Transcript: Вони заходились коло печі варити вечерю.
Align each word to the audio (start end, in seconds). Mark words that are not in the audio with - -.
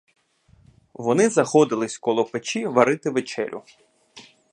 Вони 0.93 1.29
заходились 1.29 1.97
коло 1.97 2.25
печі 2.25 2.65
варити 2.67 3.09
вечерю. 3.09 3.63